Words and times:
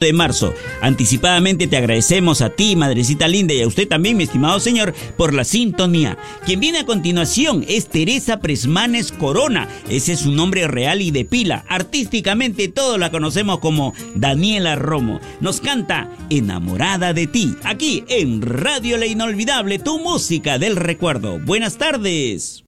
de 0.00 0.12
marzo. 0.12 0.52
Anticipadamente 0.80 1.68
te 1.68 1.76
agradecemos 1.76 2.42
a 2.42 2.50
ti, 2.50 2.74
madrecita 2.74 3.28
linda, 3.28 3.54
y 3.54 3.62
a 3.62 3.66
usted 3.68 3.86
también, 3.86 4.16
mi 4.16 4.24
estimado 4.24 4.58
señor, 4.58 4.92
por 5.16 5.32
la 5.32 5.44
sintonía. 5.44 6.18
Quien 6.44 6.58
viene 6.58 6.80
a 6.80 6.84
continuación 6.86 7.64
es 7.68 7.88
Teresa 7.88 8.40
Presmanes 8.40 9.12
Corona. 9.12 9.68
Ese 9.88 10.14
es 10.14 10.20
su 10.20 10.32
nombre 10.32 10.66
real 10.66 11.00
y 11.00 11.12
de 11.12 11.24
pila. 11.24 11.64
Artísticamente 11.68 12.66
todos 12.66 12.98
la 12.98 13.12
conocemos 13.12 13.60
como 13.60 13.94
Daniela 14.16 14.74
Romo. 14.74 15.20
Nos 15.40 15.60
canta 15.60 16.10
Enamorada 16.28 17.12
de 17.12 17.28
ti, 17.28 17.54
aquí 17.62 18.04
en 18.08 18.42
Radio 18.42 18.96
La 18.96 19.06
Inolvidable, 19.06 19.78
tu 19.78 20.00
música 20.00 20.58
del 20.58 20.74
recuerdo. 20.74 21.38
Buenas 21.38 21.78
tardes. 21.78 22.63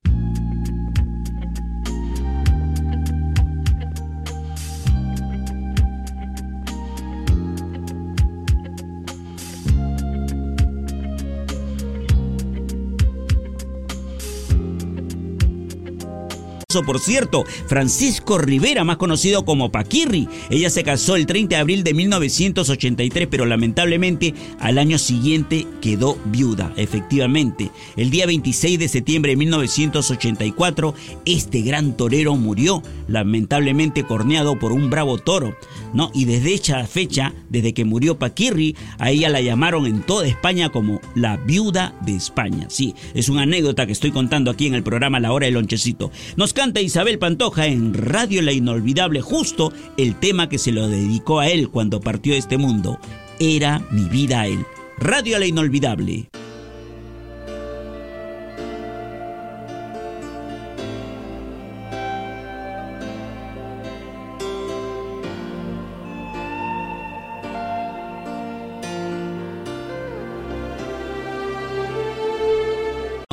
Por 16.82 17.00
cierto, 17.00 17.44
Francisco 17.66 18.38
Rivera, 18.38 18.84
más 18.84 18.96
conocido 18.96 19.44
como 19.44 19.70
Paquirri. 19.70 20.28
Ella 20.50 20.70
se 20.70 20.82
casó 20.82 21.16
el 21.16 21.26
30 21.26 21.56
de 21.56 21.60
abril 21.60 21.84
de 21.84 21.94
1983, 21.94 23.28
pero 23.30 23.46
lamentablemente 23.46 24.34
al 24.58 24.78
año 24.78 24.98
siguiente 24.98 25.66
quedó 25.80 26.18
viuda, 26.26 26.72
efectivamente. 26.76 27.70
El 27.96 28.10
día 28.10 28.26
26 28.26 28.78
de 28.78 28.88
septiembre 28.88 29.32
de 29.32 29.36
1984, 29.36 30.94
este 31.24 31.60
gran 31.62 31.96
torero 31.96 32.36
murió, 32.36 32.82
lamentablemente 33.08 34.04
corneado 34.04 34.58
por 34.58 34.72
un 34.72 34.90
bravo 34.90 35.18
toro. 35.18 35.56
¿no? 35.92 36.10
Y 36.14 36.24
desde 36.24 36.54
esa 36.54 36.86
fecha, 36.86 37.32
desde 37.48 37.74
que 37.74 37.84
murió 37.84 38.18
Paquirri, 38.18 38.76
a 38.98 39.10
ella 39.10 39.28
la 39.28 39.40
llamaron 39.40 39.86
en 39.86 40.02
toda 40.02 40.26
España 40.26 40.70
como 40.70 41.00
la 41.14 41.36
viuda 41.36 41.94
de 42.04 42.14
España. 42.14 42.66
Sí, 42.68 42.94
es 43.14 43.28
una 43.28 43.42
anécdota 43.42 43.86
que 43.86 43.92
estoy 43.92 44.10
contando 44.10 44.50
aquí 44.50 44.66
en 44.66 44.74
el 44.74 44.82
programa 44.82 45.20
La 45.20 45.32
Hora 45.32 45.46
del 45.46 45.54
Lonchecito. 45.54 46.10
Nos 46.36 46.52
canta 46.66 46.80
Isabel 46.80 47.20
Pantoja 47.20 47.66
en 47.68 47.94
Radio 47.94 48.42
La 48.42 48.50
Inolvidable, 48.50 49.20
justo 49.20 49.72
el 49.96 50.16
tema 50.18 50.48
que 50.48 50.58
se 50.58 50.72
lo 50.72 50.88
dedicó 50.88 51.38
a 51.38 51.46
él 51.46 51.68
cuando 51.68 52.00
partió 52.00 52.32
de 52.32 52.40
este 52.40 52.56
mundo. 52.58 52.98
Era 53.38 53.86
mi 53.92 54.08
vida 54.08 54.40
a 54.40 54.46
él. 54.48 54.66
Radio 54.98 55.38
La 55.38 55.46
Inolvidable. 55.46 56.28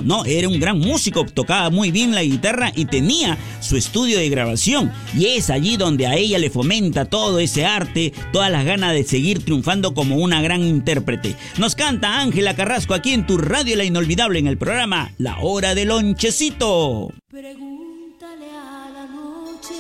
No, 0.04 0.26
era 0.26 0.48
un 0.48 0.60
gran 0.60 0.80
músico, 0.80 1.26
tocaba 1.26 1.70
muy 1.70 1.92
bien 1.92 2.14
la 2.14 2.24
guitarra 2.24 2.72
y 2.76 2.86
tenía 2.86 3.38
su 3.62 3.78
estudio 3.78 4.18
de 4.18 4.30
grabación. 4.30 4.92
Y 5.18 5.26
es 5.28 5.50
allí 5.50 5.78
donde 5.78 6.08
a 6.08 6.16
ella 6.16 6.40
le 6.40 6.50
fomenta 6.50 7.06
todo 7.06 7.40
ese 7.40 7.66
arte, 7.66 8.14
todas 8.32 8.52
las 8.52 8.66
ganas 8.66 8.94
de 8.94 9.04
seguir 9.04 9.44
triunfando 9.44 9.94
como 9.94 10.18
una 10.18 10.42
gran 10.42 10.64
intérprete. 10.64 11.36
Nos 11.58 11.76
canta 11.76 12.20
Ángela 12.20 12.56
Carrasco 12.56 12.94
aquí 12.94 13.14
en 13.14 13.26
tu 13.26 13.38
radio 13.38 13.76
La 13.76 13.84
Inolvidable 13.84 14.40
en 14.40 14.48
el 14.48 14.58
programa 14.58 15.14
La 15.18 15.40
Hora 15.40 15.76
del 15.76 15.90
Lonchecito. 15.90 17.12
Pregúntale 17.30 18.46
a 18.52 18.90
la 18.94 19.06
noche 19.06 19.74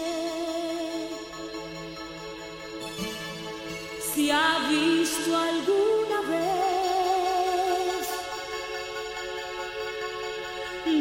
si 4.13 4.29
ha 4.29 4.69
visto 4.69 5.35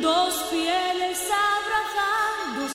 dos 0.02 0.34
fieles 0.50 1.30
abrazando 1.30 1.51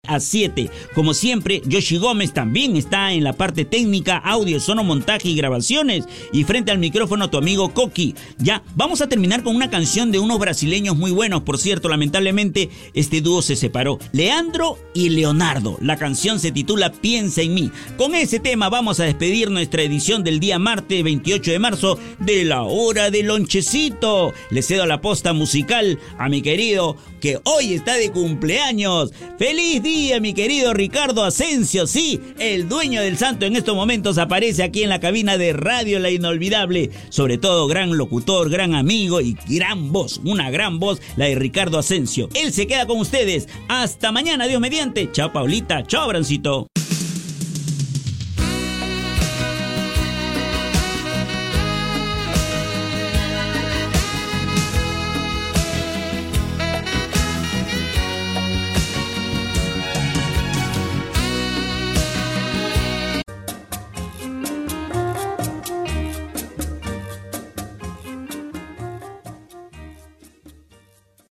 a 0.07 0.19
7. 0.19 0.69
Como 0.93 1.13
siempre, 1.13 1.61
Yoshi 1.65 1.97
Gómez 1.97 2.33
también 2.33 2.75
está 2.75 3.13
en 3.13 3.23
la 3.23 3.33
parte 3.33 3.65
técnica, 3.65 4.17
audio, 4.17 4.59
sono, 4.59 4.83
montaje 4.83 5.29
y 5.29 5.35
grabaciones. 5.35 6.05
Y 6.33 6.43
frente 6.43 6.71
al 6.71 6.79
micrófono 6.79 7.29
tu 7.29 7.37
amigo 7.37 7.73
Coqui. 7.73 8.15
Ya, 8.37 8.63
vamos 8.75 9.01
a 9.01 9.09
terminar 9.09 9.43
con 9.43 9.55
una 9.55 9.69
canción 9.69 10.11
de 10.11 10.19
unos 10.19 10.39
brasileños 10.39 10.97
muy 10.97 11.11
buenos. 11.11 11.43
Por 11.43 11.57
cierto, 11.57 11.89
lamentablemente 11.89 12.69
este 12.93 13.21
dúo 13.21 13.41
se 13.41 13.55
separó. 13.55 13.99
Leandro 14.11 14.77
y 14.93 15.09
Leonardo. 15.09 15.77
La 15.81 15.97
canción 15.97 16.39
se 16.39 16.51
titula 16.51 16.91
Piensa 16.91 17.41
en 17.41 17.53
mí. 17.53 17.71
Con 17.97 18.15
ese 18.15 18.39
tema 18.39 18.69
vamos 18.69 18.99
a 18.99 19.05
despedir 19.05 19.51
nuestra 19.51 19.83
edición 19.83 20.23
del 20.23 20.39
día 20.39 20.59
martes 20.59 21.03
28 21.03 21.51
de 21.51 21.59
marzo 21.59 21.99
de 22.19 22.45
la 22.45 22.63
hora 22.63 23.11
del 23.11 23.27
lonchecito. 23.27 24.33
Le 24.49 24.61
cedo 24.61 24.85
la 24.85 25.01
posta 25.01 25.33
musical 25.33 25.99
a 26.17 26.29
mi 26.29 26.41
querido 26.41 26.97
que 27.19 27.39
hoy 27.43 27.73
está 27.73 27.95
de 27.95 28.11
cumpleaños. 28.11 29.11
¡Feliz 29.37 29.81
día, 29.97 30.19
mi 30.19 30.35
querido 30.35 30.75
Ricardo 30.75 31.23
Asensio! 31.23 31.87
Sí, 31.87 32.21
el 32.37 32.69
dueño 32.69 33.01
del 33.01 33.17
santo 33.17 33.47
en 33.47 33.55
estos 33.55 33.75
momentos 33.75 34.19
aparece 34.19 34.61
aquí 34.61 34.83
en 34.83 34.89
la 34.89 34.99
cabina 34.99 35.39
de 35.39 35.53
Radio 35.53 35.97
La 35.97 36.11
Inolvidable. 36.11 36.91
Sobre 37.09 37.39
todo, 37.39 37.67
gran 37.67 37.97
locutor, 37.97 38.51
gran 38.51 38.75
amigo 38.75 39.21
y 39.21 39.35
gran 39.49 39.91
voz. 39.91 40.21
Una 40.23 40.51
gran 40.51 40.77
voz, 40.77 41.01
la 41.15 41.25
de 41.25 41.33
Ricardo 41.33 41.79
Asensio. 41.79 42.29
Él 42.35 42.53
se 42.53 42.67
queda 42.67 42.85
con 42.85 42.99
ustedes. 42.99 43.47
Hasta 43.69 44.11
mañana, 44.11 44.45
Dios 44.45 44.61
mediante. 44.61 45.11
Chao, 45.11 45.33
Paulita. 45.33 45.83
Chao, 45.87 46.07
Brancito. 46.07 46.67